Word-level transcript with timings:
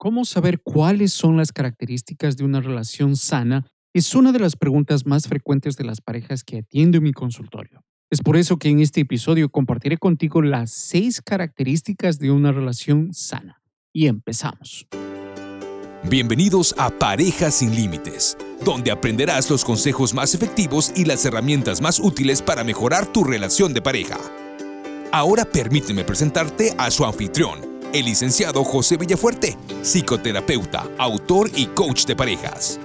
¿Cómo 0.00 0.24
saber 0.24 0.60
cuáles 0.60 1.12
son 1.12 1.36
las 1.36 1.50
características 1.50 2.36
de 2.36 2.44
una 2.44 2.60
relación 2.60 3.16
sana? 3.16 3.66
Es 3.92 4.14
una 4.14 4.30
de 4.30 4.38
las 4.38 4.54
preguntas 4.54 5.06
más 5.06 5.26
frecuentes 5.26 5.76
de 5.76 5.82
las 5.82 6.00
parejas 6.00 6.44
que 6.44 6.58
atiendo 6.58 6.98
en 6.98 7.02
mi 7.02 7.12
consultorio. 7.12 7.82
Es 8.08 8.20
por 8.20 8.36
eso 8.36 8.58
que 8.58 8.68
en 8.68 8.78
este 8.78 9.00
episodio 9.00 9.48
compartiré 9.48 9.98
contigo 9.98 10.40
las 10.40 10.70
seis 10.70 11.20
características 11.20 12.20
de 12.20 12.30
una 12.30 12.52
relación 12.52 13.12
sana. 13.12 13.60
Y 13.92 14.06
empezamos. 14.06 14.86
Bienvenidos 16.08 16.76
a 16.78 16.90
Parejas 16.90 17.56
sin 17.56 17.74
Límites, 17.74 18.38
donde 18.64 18.92
aprenderás 18.92 19.50
los 19.50 19.64
consejos 19.64 20.14
más 20.14 20.32
efectivos 20.32 20.92
y 20.94 21.06
las 21.06 21.24
herramientas 21.24 21.80
más 21.80 21.98
útiles 21.98 22.40
para 22.40 22.62
mejorar 22.62 23.12
tu 23.12 23.24
relación 23.24 23.74
de 23.74 23.82
pareja. 23.82 24.18
Ahora 25.10 25.44
permíteme 25.44 26.04
presentarte 26.04 26.72
a 26.78 26.92
su 26.92 27.04
anfitrión, 27.04 27.58
el 27.92 28.04
licenciado 28.04 28.64
José 28.64 28.98
Villafuerte, 28.98 29.56
psicoterapeuta, 29.82 30.86
autor 30.98 31.50
y 31.56 31.66
coach 31.66 32.04
de 32.04 32.14
parejas. 32.14 32.78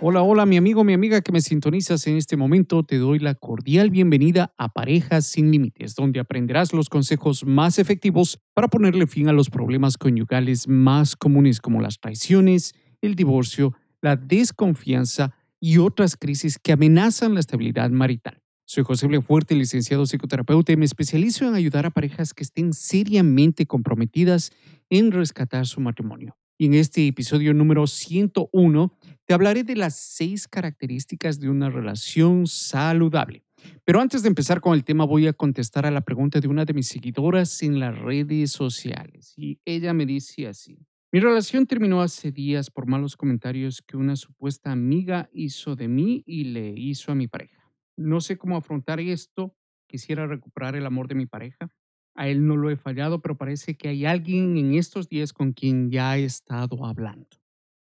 Hola, 0.00 0.22
hola, 0.22 0.46
mi 0.46 0.56
amigo, 0.56 0.82
mi 0.82 0.94
amiga 0.94 1.20
que 1.20 1.30
me 1.30 1.40
sintonizas 1.40 2.08
en 2.08 2.16
este 2.16 2.36
momento, 2.36 2.82
te 2.82 2.98
doy 2.98 3.20
la 3.20 3.36
cordial 3.36 3.90
bienvenida 3.90 4.52
a 4.58 4.68
Parejas 4.70 5.26
sin 5.26 5.52
Límites, 5.52 5.94
donde 5.94 6.18
aprenderás 6.18 6.72
los 6.72 6.88
consejos 6.88 7.46
más 7.46 7.78
efectivos 7.78 8.40
para 8.52 8.66
ponerle 8.66 9.06
fin 9.06 9.28
a 9.28 9.32
los 9.32 9.48
problemas 9.48 9.96
conyugales 9.96 10.66
más 10.66 11.14
comunes 11.14 11.60
como 11.60 11.80
las 11.80 12.00
traiciones, 12.00 12.74
el 13.00 13.14
divorcio, 13.14 13.74
la 14.00 14.16
desconfianza 14.16 15.36
y 15.60 15.78
otras 15.78 16.16
crisis 16.16 16.58
que 16.58 16.72
amenazan 16.72 17.34
la 17.34 17.40
estabilidad 17.40 17.90
marital. 17.90 18.41
Soy 18.64 18.84
José 18.84 19.08
Fuerte, 19.20 19.54
licenciado 19.54 20.06
psicoterapeuta, 20.06 20.72
y 20.72 20.76
me 20.76 20.84
especializo 20.84 21.46
en 21.46 21.54
ayudar 21.54 21.84
a 21.84 21.90
parejas 21.90 22.32
que 22.32 22.44
estén 22.44 22.72
seriamente 22.72 23.66
comprometidas 23.66 24.52
en 24.88 25.10
rescatar 25.10 25.66
su 25.66 25.80
matrimonio. 25.80 26.36
Y 26.58 26.66
en 26.66 26.74
este 26.74 27.06
episodio 27.06 27.54
número 27.54 27.86
101 27.86 28.98
te 29.26 29.34
hablaré 29.34 29.64
de 29.64 29.74
las 29.74 29.96
seis 29.96 30.46
características 30.46 31.40
de 31.40 31.50
una 31.50 31.70
relación 31.70 32.46
saludable. 32.46 33.44
Pero 33.84 34.00
antes 34.00 34.22
de 34.22 34.28
empezar 34.28 34.60
con 34.60 34.74
el 34.74 34.84
tema 34.84 35.04
voy 35.04 35.26
a 35.26 35.32
contestar 35.32 35.86
a 35.86 35.90
la 35.90 36.02
pregunta 36.02 36.40
de 36.40 36.48
una 36.48 36.64
de 36.64 36.72
mis 36.72 36.88
seguidoras 36.88 37.62
en 37.62 37.80
las 37.80 37.98
redes 37.98 38.52
sociales. 38.52 39.34
Y 39.36 39.58
ella 39.64 39.92
me 39.92 40.06
dice 40.06 40.46
así. 40.46 40.78
Mi 41.10 41.20
relación 41.20 41.66
terminó 41.66 42.00
hace 42.00 42.32
días 42.32 42.70
por 42.70 42.86
malos 42.86 43.16
comentarios 43.16 43.82
que 43.82 43.96
una 43.96 44.16
supuesta 44.16 44.72
amiga 44.72 45.28
hizo 45.32 45.76
de 45.76 45.88
mí 45.88 46.22
y 46.26 46.44
le 46.44 46.72
hizo 46.76 47.12
a 47.12 47.14
mi 47.14 47.28
pareja. 47.28 47.61
No 48.02 48.20
sé 48.20 48.36
cómo 48.36 48.56
afrontar 48.56 49.00
esto. 49.00 49.54
Quisiera 49.88 50.26
recuperar 50.26 50.76
el 50.76 50.86
amor 50.86 51.08
de 51.08 51.14
mi 51.14 51.26
pareja. 51.26 51.70
A 52.14 52.28
él 52.28 52.46
no 52.46 52.56
lo 52.56 52.70
he 52.70 52.76
fallado, 52.76 53.22
pero 53.22 53.36
parece 53.36 53.76
que 53.76 53.88
hay 53.88 54.04
alguien 54.04 54.56
en 54.56 54.74
estos 54.74 55.08
días 55.08 55.32
con 55.32 55.52
quien 55.52 55.90
ya 55.90 56.16
he 56.18 56.24
estado 56.24 56.84
hablando. 56.84 57.28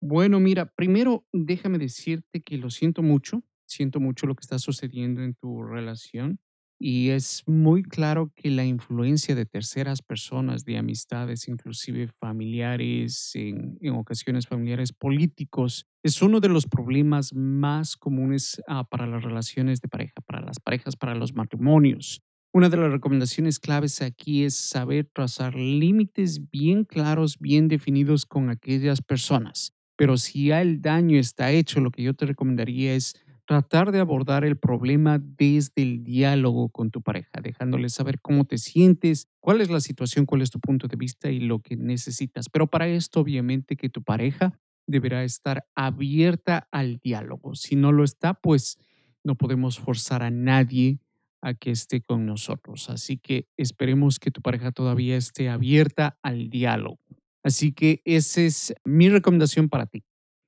Bueno, 0.00 0.40
mira, 0.40 0.66
primero 0.66 1.26
déjame 1.32 1.78
decirte 1.78 2.42
que 2.42 2.56
lo 2.56 2.70
siento 2.70 3.02
mucho. 3.02 3.42
Siento 3.66 4.00
mucho 4.00 4.26
lo 4.26 4.34
que 4.34 4.42
está 4.42 4.58
sucediendo 4.58 5.22
en 5.22 5.34
tu 5.34 5.62
relación. 5.62 6.40
Y 6.84 7.10
es 7.10 7.44
muy 7.46 7.84
claro 7.84 8.32
que 8.34 8.50
la 8.50 8.64
influencia 8.64 9.36
de 9.36 9.46
terceras 9.46 10.02
personas, 10.02 10.64
de 10.64 10.78
amistades, 10.78 11.46
inclusive 11.46 12.08
familiares, 12.08 13.30
en, 13.36 13.78
ocasiones 13.92 14.48
familiares 14.48 14.92
políticos, 14.92 15.86
es 16.02 16.20
uno 16.22 16.40
de 16.40 16.48
los 16.48 16.66
problemas 16.66 17.32
más 17.34 17.96
comunes 17.96 18.60
ah, 18.66 18.82
para 18.82 19.06
las 19.06 19.22
relaciones 19.22 19.80
de 19.80 19.86
pareja, 19.86 20.14
para 20.26 20.40
las 20.40 20.58
parejas, 20.58 20.96
para 20.96 21.14
los 21.14 21.34
matrimonios. 21.34 22.20
Una 22.52 22.68
de 22.68 22.78
las 22.78 22.90
recomendaciones 22.90 23.60
claves 23.60 24.02
aquí 24.02 24.42
es 24.42 24.56
saber 24.56 25.08
trazar 25.12 25.54
límites 25.54 26.50
bien 26.50 26.82
claros, 26.84 27.38
bien 27.38 27.68
definidos 27.68 28.26
con 28.26 28.50
aquellas 28.50 29.02
personas. 29.02 29.72
Pero 29.94 30.16
si 30.16 30.46
ya 30.46 30.60
el 30.60 30.82
daño 30.82 31.16
está 31.16 31.52
hecho, 31.52 31.78
lo 31.78 31.92
que 31.92 32.02
yo 32.02 32.12
te 32.14 32.26
recomendaría 32.26 32.94
es 32.94 33.14
tratar 33.46 33.92
de 33.92 34.00
abordar 34.00 34.44
el 34.44 34.56
problema 34.56 35.18
desde 35.18 35.82
el 35.82 36.04
diálogo 36.04 36.68
con 36.68 36.90
tu 36.90 37.02
pareja, 37.02 37.40
dejándole 37.42 37.88
saber 37.88 38.20
cómo 38.20 38.44
te 38.44 38.58
sientes, 38.58 39.28
cuál 39.40 39.60
es 39.60 39.70
la 39.70 39.80
situación, 39.80 40.26
cuál 40.26 40.42
es 40.42 40.50
tu 40.50 40.60
punto 40.60 40.88
de 40.88 40.96
vista 40.96 41.30
y 41.30 41.40
lo 41.40 41.60
que 41.60 41.76
necesitas. 41.76 42.48
Pero 42.48 42.66
para 42.68 42.88
esto, 42.88 43.20
obviamente, 43.20 43.76
que 43.76 43.88
tu 43.88 44.02
pareja 44.02 44.58
deberá 44.86 45.24
estar 45.24 45.66
abierta 45.74 46.68
al 46.70 46.98
diálogo. 46.98 47.54
Si 47.54 47.76
no 47.76 47.92
lo 47.92 48.04
está, 48.04 48.34
pues 48.34 48.78
no 49.24 49.34
podemos 49.36 49.78
forzar 49.78 50.22
a 50.22 50.30
nadie 50.30 51.00
a 51.40 51.54
que 51.54 51.70
esté 51.70 52.00
con 52.00 52.24
nosotros. 52.24 52.88
Así 52.88 53.18
que 53.18 53.48
esperemos 53.56 54.18
que 54.18 54.30
tu 54.30 54.40
pareja 54.40 54.72
todavía 54.72 55.16
esté 55.16 55.48
abierta 55.48 56.18
al 56.22 56.50
diálogo. 56.50 57.00
Así 57.42 57.72
que 57.72 58.00
esa 58.04 58.42
es 58.42 58.74
mi 58.84 59.08
recomendación 59.08 59.68
para 59.68 59.86
ti. 59.86 60.04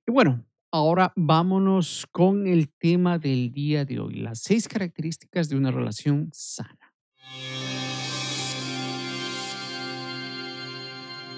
Y 0.07 0.13
bueno, 0.13 0.45
Ahora 0.77 1.13
vámonos 1.15 2.05
con 2.11 2.49
el 2.49 2.69
tema 2.69 3.21
del 3.21 3.53
día 3.53 3.85
de 3.85 4.01
hoy, 4.01 4.15
las 4.15 4.41
seis 4.41 4.67
características 4.67 5.49
de 5.49 5.55
una 5.55 5.71
relación 5.71 6.31
sana. 6.33 6.93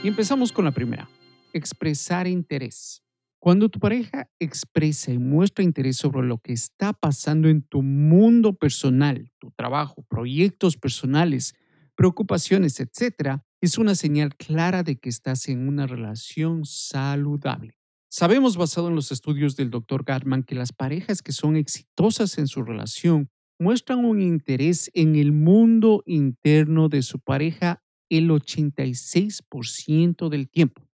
Y 0.02 0.08
empezamos 0.08 0.52
con 0.52 0.64
la 0.64 0.72
primera, 0.72 1.06
expresar 1.52 2.26
interés. 2.26 3.02
Cuando 3.38 3.68
tu 3.68 3.78
pareja 3.78 4.30
expresa 4.38 5.12
y 5.12 5.18
muestra 5.18 5.62
interés 5.62 5.98
sobre 5.98 6.26
lo 6.26 6.38
que 6.38 6.54
está 6.54 6.94
pasando 6.94 7.50
en 7.50 7.60
tu 7.60 7.82
mundo 7.82 8.54
personal, 8.54 9.30
tu 9.38 9.50
trabajo, 9.50 10.02
proyectos 10.08 10.78
personales, 10.78 11.54
preocupaciones, 11.94 12.80
etc., 12.80 13.42
es 13.60 13.76
una 13.76 13.96
señal 13.96 14.34
clara 14.34 14.82
de 14.82 14.96
que 14.96 15.10
estás 15.10 15.46
en 15.50 15.68
una 15.68 15.86
relación 15.86 16.64
saludable. 16.64 17.76
Sabemos, 18.18 18.56
basado 18.56 18.88
en 18.88 18.94
los 18.94 19.12
estudios 19.12 19.56
del 19.56 19.68
Dr. 19.68 20.02
Gartman, 20.02 20.42
que 20.42 20.54
las 20.54 20.72
parejas 20.72 21.20
que 21.20 21.32
son 21.32 21.54
exitosas 21.54 22.38
en 22.38 22.46
su 22.46 22.62
relación 22.62 23.28
muestran 23.58 24.06
un 24.06 24.22
interés 24.22 24.90
en 24.94 25.16
el 25.16 25.32
mundo 25.32 26.02
interno 26.06 26.88
de 26.88 27.02
su 27.02 27.18
pareja 27.18 27.84
el 28.08 28.30
86% 28.30 30.30
del 30.30 30.48
tiempo, 30.48 30.88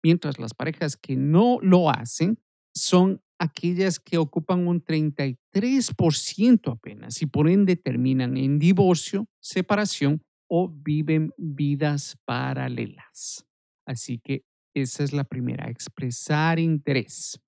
mientras 0.00 0.38
las 0.38 0.54
parejas 0.54 0.96
que 0.96 1.16
no 1.16 1.58
lo 1.60 1.90
hacen 1.90 2.38
son 2.72 3.20
aquellas 3.40 3.98
que 3.98 4.18
ocupan 4.18 4.68
un 4.68 4.84
33% 4.84 6.72
apenas 6.72 7.20
y 7.20 7.26
por 7.26 7.48
ende 7.48 7.74
terminan 7.74 8.36
en 8.36 8.60
divorcio, 8.60 9.26
separación 9.40 10.22
o 10.46 10.68
viven 10.68 11.32
vidas 11.36 12.16
paralelas. 12.24 13.44
Así 13.84 14.20
que 14.20 14.44
esa 14.82 15.04
es 15.04 15.12
la 15.12 15.24
primera, 15.24 15.68
expresar 15.68 16.58
interés. 16.58 17.40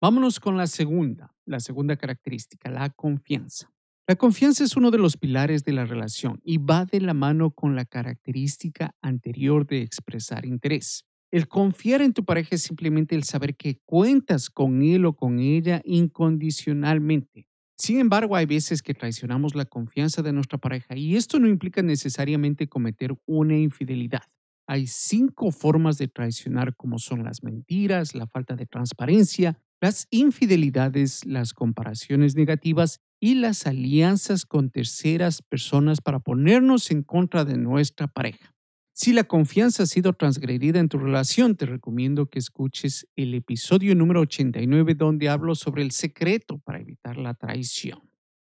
Vámonos 0.00 0.40
con 0.40 0.56
la 0.56 0.66
segunda, 0.66 1.34
la 1.44 1.60
segunda 1.60 1.96
característica, 1.96 2.70
la 2.70 2.90
confianza. 2.90 3.70
La 4.08 4.16
confianza 4.16 4.64
es 4.64 4.76
uno 4.76 4.90
de 4.90 4.98
los 4.98 5.16
pilares 5.16 5.62
de 5.62 5.72
la 5.72 5.84
relación 5.84 6.40
y 6.42 6.58
va 6.58 6.84
de 6.84 7.00
la 7.00 7.14
mano 7.14 7.52
con 7.52 7.76
la 7.76 7.84
característica 7.84 8.94
anterior 9.00 9.66
de 9.66 9.82
expresar 9.82 10.46
interés. 10.46 11.04
El 11.30 11.46
confiar 11.46 12.02
en 12.02 12.12
tu 12.12 12.24
pareja 12.24 12.56
es 12.56 12.62
simplemente 12.62 13.14
el 13.14 13.22
saber 13.22 13.54
que 13.54 13.78
cuentas 13.84 14.50
con 14.50 14.82
él 14.82 15.04
o 15.06 15.14
con 15.14 15.38
ella 15.38 15.80
incondicionalmente. 15.84 17.46
Sin 17.78 18.00
embargo, 18.00 18.34
hay 18.34 18.46
veces 18.46 18.82
que 18.82 18.94
traicionamos 18.94 19.54
la 19.54 19.64
confianza 19.64 20.22
de 20.22 20.32
nuestra 20.32 20.58
pareja 20.58 20.96
y 20.96 21.14
esto 21.14 21.38
no 21.38 21.46
implica 21.46 21.82
necesariamente 21.82 22.68
cometer 22.68 23.14
una 23.26 23.56
infidelidad. 23.56 24.24
Hay 24.70 24.86
cinco 24.86 25.50
formas 25.50 25.98
de 25.98 26.06
traicionar 26.06 26.76
como 26.76 27.00
son 27.00 27.24
las 27.24 27.42
mentiras, 27.42 28.14
la 28.14 28.28
falta 28.28 28.54
de 28.54 28.66
transparencia, 28.66 29.58
las 29.80 30.06
infidelidades, 30.12 31.26
las 31.26 31.54
comparaciones 31.54 32.36
negativas 32.36 33.00
y 33.18 33.34
las 33.34 33.66
alianzas 33.66 34.46
con 34.46 34.70
terceras 34.70 35.42
personas 35.42 36.00
para 36.00 36.20
ponernos 36.20 36.92
en 36.92 37.02
contra 37.02 37.44
de 37.44 37.58
nuestra 37.58 38.06
pareja. 38.06 38.54
Si 38.92 39.12
la 39.12 39.24
confianza 39.24 39.82
ha 39.82 39.86
sido 39.86 40.12
transgredida 40.12 40.78
en 40.78 40.88
tu 40.88 40.98
relación, 40.98 41.56
te 41.56 41.66
recomiendo 41.66 42.26
que 42.26 42.38
escuches 42.38 43.08
el 43.16 43.34
episodio 43.34 43.96
número 43.96 44.20
89 44.20 44.94
donde 44.94 45.28
hablo 45.28 45.56
sobre 45.56 45.82
el 45.82 45.90
secreto 45.90 46.58
para 46.58 46.78
evitar 46.78 47.16
la 47.16 47.34
traición. 47.34 48.08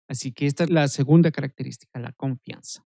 Así 0.09 0.33
que 0.33 0.47
esta 0.47 0.65
es 0.65 0.69
la 0.69 0.89
segunda 0.89 1.31
característica, 1.31 1.97
la 1.97 2.11
confianza. 2.11 2.85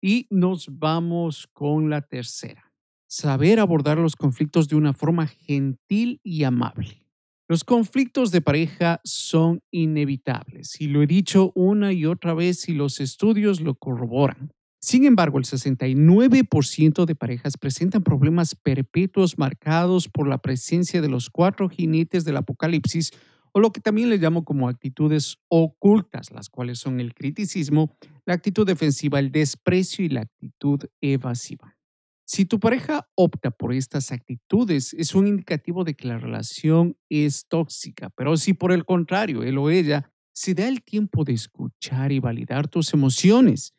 Y 0.00 0.26
nos 0.30 0.66
vamos 0.80 1.46
con 1.52 1.88
la 1.88 2.02
tercera 2.02 2.71
saber 3.12 3.60
abordar 3.60 3.98
los 3.98 4.16
conflictos 4.16 4.68
de 4.68 4.76
una 4.76 4.94
forma 4.94 5.26
gentil 5.26 6.18
y 6.24 6.44
amable. 6.44 7.06
Los 7.46 7.62
conflictos 7.62 8.30
de 8.30 8.40
pareja 8.40 9.02
son 9.04 9.60
inevitables 9.70 10.80
y 10.80 10.86
lo 10.86 11.02
he 11.02 11.06
dicho 11.06 11.52
una 11.54 11.92
y 11.92 12.06
otra 12.06 12.32
vez 12.32 12.70
y 12.70 12.72
los 12.72 13.00
estudios 13.00 13.60
lo 13.60 13.74
corroboran. 13.74 14.50
Sin 14.80 15.04
embargo, 15.04 15.36
el 15.36 15.44
69% 15.44 17.04
de 17.04 17.14
parejas 17.14 17.58
presentan 17.58 18.02
problemas 18.02 18.54
perpetuos 18.54 19.36
marcados 19.36 20.08
por 20.08 20.26
la 20.26 20.38
presencia 20.38 21.02
de 21.02 21.10
los 21.10 21.28
cuatro 21.28 21.68
jinetes 21.68 22.24
del 22.24 22.38
apocalipsis 22.38 23.10
o 23.52 23.60
lo 23.60 23.72
que 23.72 23.82
también 23.82 24.08
le 24.08 24.16
llamo 24.16 24.42
como 24.42 24.70
actitudes 24.70 25.36
ocultas, 25.48 26.30
las 26.30 26.48
cuales 26.48 26.78
son 26.78 26.98
el 26.98 27.12
criticismo, 27.12 27.94
la 28.24 28.32
actitud 28.32 28.66
defensiva, 28.66 29.18
el 29.18 29.30
desprecio 29.30 30.02
y 30.02 30.08
la 30.08 30.22
actitud 30.22 30.86
evasiva. 31.02 31.71
Si 32.24 32.44
tu 32.44 32.60
pareja 32.60 33.08
opta 33.14 33.50
por 33.50 33.72
estas 33.72 34.12
actitudes, 34.12 34.94
es 34.94 35.14
un 35.14 35.26
indicativo 35.26 35.84
de 35.84 35.94
que 35.94 36.08
la 36.08 36.18
relación 36.18 36.96
es 37.08 37.46
tóxica, 37.48 38.10
pero 38.10 38.36
si 38.36 38.54
por 38.54 38.72
el 38.72 38.84
contrario, 38.84 39.42
él 39.42 39.58
o 39.58 39.70
ella 39.70 40.12
se 40.32 40.54
da 40.54 40.66
el 40.68 40.82
tiempo 40.82 41.24
de 41.24 41.34
escuchar 41.34 42.12
y 42.12 42.20
validar 42.20 42.68
tus 42.68 42.94
emociones, 42.94 43.74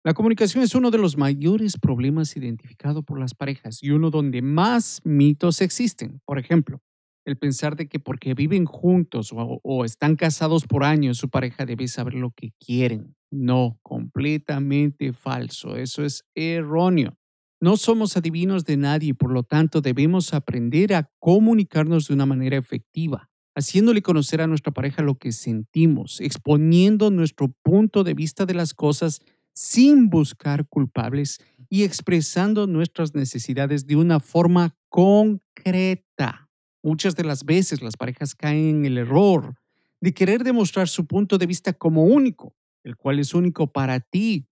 La 0.02 0.14
comunicación 0.14 0.64
es 0.64 0.74
uno 0.74 0.90
de 0.90 0.96
los 0.96 1.18
mayores 1.18 1.76
problemas 1.76 2.34
identificados 2.34 3.04
por 3.04 3.20
las 3.20 3.34
parejas 3.34 3.82
y 3.82 3.90
uno 3.90 4.08
donde 4.08 4.40
más 4.40 5.02
mitos 5.04 5.60
existen. 5.60 6.22
Por 6.24 6.38
ejemplo, 6.38 6.80
el 7.26 7.36
pensar 7.36 7.76
de 7.76 7.86
que 7.86 8.00
porque 8.00 8.32
viven 8.32 8.64
juntos 8.64 9.30
o, 9.34 9.84
están 9.84 10.16
casados 10.16 10.64
por 10.66 10.84
años, 10.84 11.18
su 11.18 11.28
pareja 11.28 11.66
debe 11.66 11.86
saber 11.86 12.14
lo 12.14 12.30
que 12.30 12.52
quieren. 12.58 13.14
No, 13.30 13.78
completamente 13.82 15.12
falso. 15.12 15.76
Eso 15.76 16.02
es 16.02 16.24
erróneo. 16.34 17.18
No 17.60 17.76
somos 17.76 18.16
adivinos 18.16 18.64
de 18.64 18.78
nadie 18.78 19.12
por 19.12 19.30
lo 19.30 19.42
tanto 19.42 19.82
debemos 19.82 20.32
aprender 20.32 20.94
a 20.94 21.10
comunicarnos 21.18 22.08
de 22.08 22.14
una 22.14 22.24
manera 22.24 22.56
efectiva, 22.56 23.28
haciéndole 23.54 24.00
conocer 24.00 24.40
a 24.40 24.46
nuestra 24.46 24.72
pareja 24.72 25.02
lo 25.02 25.18
que 25.18 25.30
sentimos, 25.30 26.22
exponiendo 26.22 27.10
nuestro 27.10 27.48
punto 27.62 28.02
de 28.02 28.14
vista 28.14 28.46
de 28.46 28.54
las 28.54 28.72
cosas 28.72 29.20
sin 29.60 30.08
buscar 30.08 30.66
culpables 30.66 31.38
y 31.68 31.82
expresando 31.82 32.66
nuestras 32.66 33.14
necesidades 33.14 33.86
de 33.86 33.94
una 33.94 34.18
forma 34.18 34.74
concreta. 34.88 36.48
Muchas 36.82 37.14
de 37.14 37.24
las 37.24 37.44
veces 37.44 37.82
las 37.82 37.94
parejas 37.98 38.34
caen 38.34 38.76
en 38.76 38.86
el 38.86 38.96
error 38.96 39.54
de 40.00 40.14
querer 40.14 40.44
demostrar 40.44 40.88
su 40.88 41.06
punto 41.06 41.36
de 41.36 41.44
vista 41.44 41.74
como 41.74 42.04
único, 42.04 42.56
el 42.84 42.96
cual 42.96 43.18
es 43.18 43.34
único 43.34 43.70
para 43.70 44.00
ti, 44.00 44.48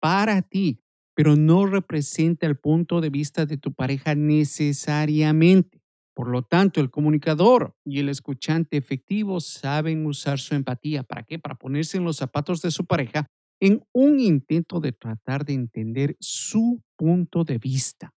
para 0.00 0.42
ti, 0.42 0.82
pero 1.14 1.36
no 1.36 1.66
representa 1.66 2.48
el 2.48 2.56
punto 2.56 3.00
de 3.00 3.10
vista 3.10 3.46
de 3.46 3.56
tu 3.56 3.72
pareja 3.72 4.16
necesariamente. 4.16 5.80
Por 6.12 6.26
lo 6.26 6.42
tanto, 6.42 6.80
el 6.80 6.90
comunicador 6.90 7.76
y 7.84 8.00
el 8.00 8.08
escuchante 8.08 8.76
efectivo 8.76 9.38
saben 9.38 10.06
usar 10.06 10.40
su 10.40 10.56
empatía. 10.56 11.04
¿Para 11.04 11.22
qué? 11.22 11.38
Para 11.38 11.54
ponerse 11.54 11.98
en 11.98 12.04
los 12.04 12.16
zapatos 12.16 12.60
de 12.62 12.72
su 12.72 12.84
pareja 12.84 13.30
en 13.60 13.84
un 13.92 14.18
intento 14.18 14.80
de 14.80 14.92
tratar 14.92 15.44
de 15.44 15.52
entender 15.52 16.16
su 16.18 16.82
punto 16.96 17.44
de 17.44 17.58
vista. 17.58 18.12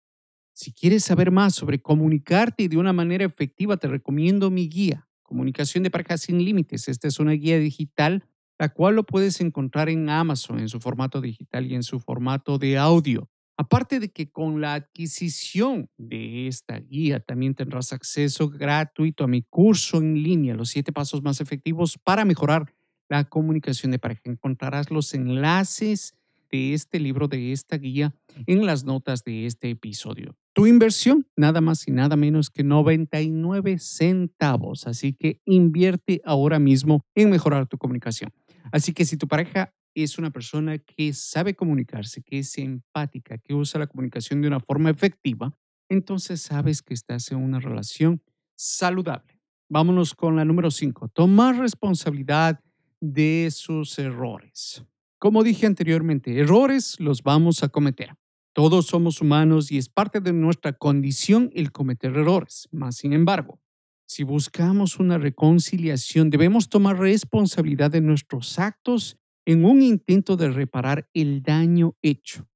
Si 0.53 0.71
quieres 0.71 1.03
saber 1.03 1.31
más 1.31 1.55
sobre 1.55 1.81
comunicarte 1.81 2.69
de 2.69 2.77
una 2.77 2.93
manera 2.93 3.25
efectiva, 3.25 3.77
te 3.77 3.87
recomiendo 3.87 4.49
mi 4.49 4.69
guía, 4.69 5.07
Comunicación 5.23 5.83
de 5.83 5.91
Parejas 5.91 6.21
sin 6.21 6.43
Límites. 6.43 6.87
Esta 6.87 7.07
es 7.07 7.19
una 7.19 7.31
guía 7.31 7.57
digital, 7.57 8.23
la 8.59 8.69
cual 8.69 8.95
lo 8.95 9.03
puedes 9.03 9.41
encontrar 9.41 9.89
en 9.89 10.09
Amazon 10.09 10.59
en 10.59 10.69
su 10.69 10.79
formato 10.79 11.21
digital 11.21 11.65
y 11.65 11.75
en 11.75 11.83
su 11.83 11.99
formato 11.99 12.57
de 12.59 12.77
audio. 12.77 13.29
Aparte 13.57 13.99
de 13.99 14.11
que 14.11 14.31
con 14.31 14.61
la 14.61 14.75
adquisición 14.75 15.89
de 15.97 16.47
esta 16.47 16.79
guía 16.79 17.19
también 17.19 17.55
tendrás 17.55 17.93
acceso 17.93 18.49
gratuito 18.49 19.23
a 19.23 19.27
mi 19.27 19.43
curso 19.43 19.97
en 19.97 20.21
línea, 20.21 20.55
los 20.55 20.69
siete 20.69 20.91
pasos 20.91 21.23
más 21.23 21.41
efectivos 21.41 21.97
para 21.97 22.25
mejorar 22.25 22.73
la 23.13 23.25
comunicación 23.25 23.91
de 23.91 23.99
pareja. 23.99 24.21
Encontrarás 24.25 24.89
los 24.89 25.13
enlaces 25.13 26.15
de 26.51 26.73
este 26.73 26.99
libro, 26.99 27.27
de 27.27 27.51
esta 27.51 27.77
guía, 27.77 28.15
en 28.47 28.65
las 28.65 28.85
notas 28.85 29.23
de 29.23 29.45
este 29.45 29.69
episodio. 29.69 30.35
Tu 30.53 30.65
inversión, 30.65 31.27
nada 31.35 31.61
más 31.61 31.87
y 31.87 31.91
nada 31.91 32.15
menos 32.15 32.49
que 32.49 32.63
99 32.63 33.77
centavos. 33.77 34.87
Así 34.87 35.13
que 35.13 35.39
invierte 35.45 36.21
ahora 36.25 36.57
mismo 36.57 37.05
en 37.13 37.29
mejorar 37.29 37.67
tu 37.67 37.77
comunicación. 37.77 38.31
Así 38.71 38.93
que 38.93 39.05
si 39.05 39.15
tu 39.15 39.27
pareja 39.27 39.75
es 39.93 40.17
una 40.17 40.31
persona 40.31 40.79
que 40.79 41.13
sabe 41.13 41.53
comunicarse, 41.53 42.23
que 42.23 42.39
es 42.39 42.57
empática, 42.57 43.37
que 43.37 43.53
usa 43.53 43.79
la 43.79 43.85
comunicación 43.85 44.41
de 44.41 44.47
una 44.47 44.59
forma 44.59 44.89
efectiva, 44.89 45.55
entonces 45.87 46.41
sabes 46.41 46.81
que 46.81 46.95
estás 46.95 47.31
en 47.31 47.37
una 47.37 47.59
relación 47.59 48.23
saludable. 48.55 49.39
Vámonos 49.69 50.15
con 50.15 50.35
la 50.35 50.45
número 50.45 50.71
5. 50.71 51.09
Tomar 51.09 51.57
responsabilidad 51.57 52.59
de 53.03 53.49
sus 53.51 53.99
errores. 53.99 54.85
Como 55.19 55.43
dije 55.43 55.65
anteriormente, 55.65 56.39
errores 56.39 56.97
los 57.01 57.21
vamos 57.21 57.61
a 57.61 57.67
cometer. 57.67 58.15
Todos 58.53 58.85
somos 58.85 59.19
humanos 59.19 59.71
y 59.73 59.77
es 59.77 59.89
parte 59.89 60.21
de 60.21 60.31
nuestra 60.31 60.71
condición 60.71 61.49
el 61.53 61.73
cometer 61.73 62.15
errores. 62.15 62.69
Más 62.71 62.95
sin 62.95 63.11
embargo, 63.11 63.59
si 64.05 64.23
buscamos 64.23 64.99
una 64.99 65.17
reconciliación, 65.17 66.29
debemos 66.29 66.69
tomar 66.69 66.97
responsabilidad 66.97 67.91
de 67.91 67.99
nuestros 67.99 68.57
actos 68.57 69.17
en 69.45 69.65
un 69.65 69.81
intento 69.81 70.37
de 70.37 70.49
reparar 70.49 71.09
el 71.13 71.43
daño 71.43 71.97
hecho. 72.01 72.47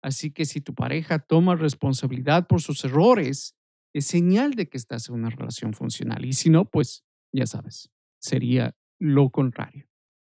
Así 0.00 0.30
que 0.30 0.46
si 0.46 0.62
tu 0.62 0.74
pareja 0.74 1.18
toma 1.18 1.54
responsabilidad 1.54 2.46
por 2.46 2.62
sus 2.62 2.82
errores, 2.84 3.56
es 3.92 4.06
señal 4.06 4.54
de 4.54 4.70
que 4.70 4.78
estás 4.78 5.10
en 5.10 5.16
una 5.16 5.28
relación 5.28 5.74
funcional. 5.74 6.24
Y 6.24 6.32
si 6.32 6.48
no, 6.48 6.64
pues 6.64 7.04
ya 7.30 7.46
sabes, 7.46 7.90
sería 8.18 8.74
lo 9.02 9.30
contrario. 9.30 9.88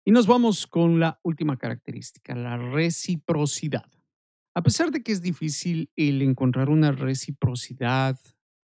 Y 0.05 0.11
nos 0.11 0.27
vamos 0.27 0.67
con 0.67 1.01
la 1.01 1.21
última 1.23 1.57
característica, 1.57 2.35
la 2.35 2.59
reciprocidad. 2.59 3.91
A 4.55 4.63
pesar 4.63 4.91
de 4.91 5.03
que 5.03 5.13
es 5.13 5.23
difícil 5.23 5.91
el 5.97 6.21
encontrar 6.21 6.69
una 6.69 6.93
reciprocidad, 6.93 8.19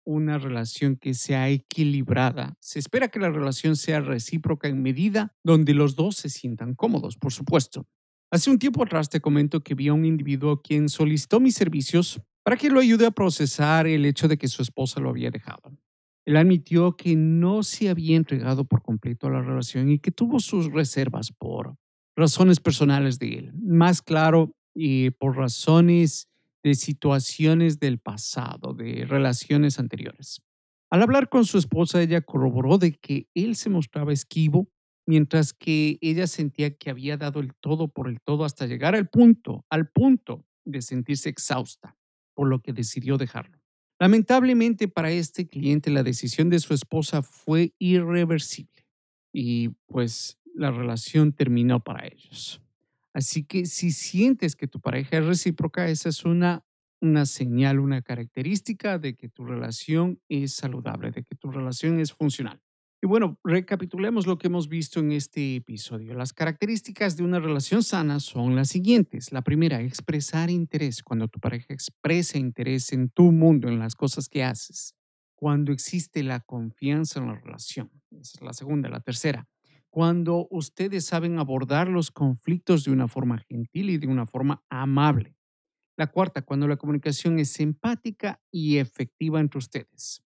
una 0.05 0.37
relación 0.37 0.97
que 0.97 1.15
sea 1.15 1.49
equilibrada, 1.49 2.55
se 2.61 2.81
espera 2.81 3.09
que 3.09 3.19
la 3.19 3.31
relación 3.31 3.77
sea 3.77 4.01
recíproca 4.01 4.69
en 4.69 4.83
medida 4.83 5.35
donde 5.43 5.73
los 5.73 5.97
dos 5.97 6.17
se 6.17 6.29
sientan 6.29 6.75
cómodos, 6.75 7.17
por 7.17 7.33
supuesto. 7.33 7.87
Hace 8.31 8.51
un 8.51 8.59
tiempo 8.59 8.83
atrás 8.83 9.09
te 9.09 9.21
comento 9.21 9.63
que 9.63 9.75
vi 9.75 9.89
a 9.89 9.95
un 9.95 10.05
individuo 10.05 10.61
quien 10.61 10.91
solicitó 10.91 11.41
mis 11.41 11.55
servicios 11.55 12.21
para 12.43 12.59
que 12.59 12.69
lo 12.69 12.81
ayude 12.81 13.07
a 13.07 13.11
procesar 13.11 13.87
el 13.87 14.05
hecho 14.05 14.29
de 14.29 14.37
que 14.37 14.49
su 14.49 14.61
esposa 14.61 15.01
lo 15.01 15.09
había 15.09 15.31
dejado. 15.31 15.79
Él 16.27 16.37
admitió 16.37 16.97
que 16.97 17.17
no 17.17 17.63
se 17.63 17.91
había 17.91 18.17
entregado 18.17 18.65
por 18.65 18.83
completo 18.83 19.27
a 19.27 19.31
la 19.31 19.43
relación 19.43 19.91
y 19.91 19.99
que 19.99 20.11
tuvo 20.11 20.41
sus 20.41 20.73
reservas 20.73 21.33
por 21.33 21.77
razones 22.17 22.61
personales 22.61 23.19
de 23.19 23.35
él. 23.35 23.53
Más 23.55 24.01
claro, 24.01 24.55
y 24.75 25.11
por 25.11 25.37
razones 25.37 26.29
de 26.63 26.75
situaciones 26.75 27.79
del 27.79 27.99
pasado, 27.99 28.75
de 28.75 29.05
relaciones 29.07 29.79
anteriores. 29.79 30.43
Al 30.91 31.03
hablar 31.03 31.29
con 31.29 31.45
su 31.45 31.59
esposa, 31.59 32.03
ella 32.03 32.21
corroboró 32.21 32.79
de 32.79 32.93
que 32.93 33.29
él 33.35 33.57
se 33.57 33.71
mostraba 33.71 34.13
esquivo, 34.13 34.69
mientras 35.07 35.53
que 35.53 35.99
ella 36.01 36.27
sentía 36.27 36.77
que 36.77 36.91
había 36.91 37.17
dado 37.17 37.41
el 37.41 37.55
todo 37.55 37.89
por 37.89 38.09
el 38.09 38.21
todo 38.21 38.45
hasta 38.45 38.67
llegar 38.67 38.95
al 38.95 39.09
punto, 39.09 39.65
al 39.69 39.89
punto 39.89 40.47
de 40.65 40.81
sentirse 40.83 41.29
exhausta, 41.29 41.97
por 42.35 42.49
lo 42.49 42.61
que 42.61 42.73
decidió 42.73 43.19
dejarlo. 43.19 43.64
Lamentablemente 43.99 44.89
para 44.89 45.11
este 45.11 45.47
cliente 45.47 45.91
la 45.91 46.03
decisión 46.03 46.51
de 46.51 46.59
su 46.59 46.75
esposa 46.75 47.23
fue 47.23 47.75
irreversible. 47.79 48.71
y 49.37 49.71
pues 49.87 50.39
la 50.55 50.71
relación 50.71 51.33
terminó 51.33 51.83
para 51.83 52.07
ellos. 52.07 52.63
Así 53.13 53.45
que 53.45 53.67
si 53.67 53.91
sientes 53.91 54.57
que 54.57 54.69
tu 54.69 54.81
pareja 54.81 55.19
es 55.19 55.27
recíproca, 55.27 55.89
esa 55.89 56.09
es 56.09 56.25
una, 56.25 56.65
una 57.01 57.27
señal, 57.27 57.81
una 57.81 58.03
característica 58.03 58.99
de 58.99 59.17
que 59.17 59.29
tu 59.29 59.45
relación 59.45 60.21
es 60.29 60.55
saludable, 60.55 61.11
de 61.11 61.25
que 61.25 61.35
tu 61.35 61.51
relación 61.51 61.99
es 62.01 62.13
funcional. 62.13 62.61
Y 63.05 63.07
bueno, 63.07 63.39
recapitulemos 63.45 64.27
lo 64.27 64.39
que 64.39 64.47
hemos 64.47 64.67
visto 64.67 64.99
en 64.99 65.13
este 65.13 65.57
episodio. 65.57 66.15
Las 66.15 66.33
características 66.33 67.19
de 67.19 67.23
una 67.23 67.39
relación 67.39 67.83
sana 67.83 68.19
son 68.19 68.57
las 68.57 68.71
siguientes. 68.71 69.31
La 69.31 69.43
primera, 69.43 69.83
expresar 69.83 70.49
interés. 70.49 71.03
Cuando 71.03 71.29
tu 71.29 71.39
pareja 71.39 71.75
expresa 71.75 72.39
interés 72.39 72.95
en 72.95 73.11
tu 73.11 73.31
mundo, 73.31 73.69
en 73.69 73.79
las 73.79 73.95
cosas 73.95 74.31
que 74.31 74.43
haces. 74.43 74.95
Cuando 75.35 75.71
existe 75.71 76.23
la 76.23 76.41
confianza 76.41 77.21
en 77.21 77.27
la 77.27 77.35
relación. 77.35 77.91
Esa 78.11 78.39
es 78.39 78.41
la 78.41 78.55
segunda. 78.55 78.89
La 78.89 79.01
tercera, 79.01 79.47
cuando 79.91 80.49
ustedes 80.51 81.05
saben 81.05 81.39
abordar 81.39 81.89
los 81.89 82.11
conflictos 82.11 82.85
de 82.85 82.93
una 82.93 83.07
forma 83.07 83.37
gentil 83.37 83.91
y 83.91 83.99
de 83.99 84.07
una 84.07 84.25
forma 84.25 84.65
amable. 84.71 85.37
La 85.99 86.07
cuarta, 86.07 86.41
cuando 86.41 86.67
la 86.67 86.79
comunicación 86.79 87.39
es 87.39 87.61
empática 87.61 88.41
y 88.51 88.79
efectiva 88.79 89.41
entre 89.41 89.59
ustedes. 89.59 90.24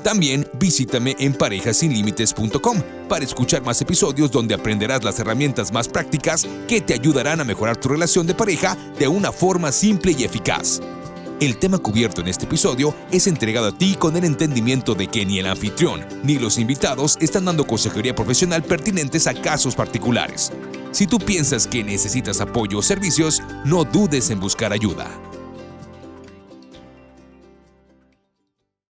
También 0.03 0.47
visítame 0.59 1.15
en 1.19 1.33
parejasinlímites.com 1.33 2.81
para 3.07 3.23
escuchar 3.23 3.61
más 3.61 3.81
episodios 3.81 4.31
donde 4.31 4.55
aprenderás 4.55 5.03
las 5.03 5.19
herramientas 5.19 5.71
más 5.71 5.87
prácticas 5.87 6.47
que 6.67 6.81
te 6.81 6.93
ayudarán 6.93 7.41
a 7.41 7.43
mejorar 7.43 7.77
tu 7.77 7.89
relación 7.89 8.25
de 8.25 8.33
pareja 8.33 8.75
de 8.97 9.07
una 9.07 9.31
forma 9.31 9.71
simple 9.71 10.15
y 10.17 10.23
eficaz. 10.23 10.81
El 11.39 11.57
tema 11.57 11.77
cubierto 11.77 12.21
en 12.21 12.27
este 12.27 12.45
episodio 12.45 12.93
es 13.11 13.27
entregado 13.27 13.67
a 13.67 13.77
ti 13.77 13.95
con 13.97 14.17
el 14.17 14.25
entendimiento 14.25 14.95
de 14.95 15.07
que 15.07 15.25
ni 15.25 15.39
el 15.39 15.47
anfitrión 15.47 16.05
ni 16.23 16.37
los 16.37 16.57
invitados 16.57 17.17
están 17.21 17.45
dando 17.45 17.67
consejería 17.67 18.15
profesional 18.15 18.63
pertinentes 18.63 19.27
a 19.27 19.33
casos 19.33 19.75
particulares. 19.75 20.51
Si 20.91 21.05
tú 21.07 21.19
piensas 21.19 21.67
que 21.67 21.83
necesitas 21.83 22.41
apoyo 22.41 22.79
o 22.79 22.81
servicios, 22.81 23.41
no 23.65 23.83
dudes 23.83 24.29
en 24.31 24.39
buscar 24.39 24.73
ayuda. 24.73 25.28